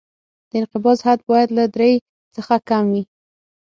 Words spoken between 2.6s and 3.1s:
کم وي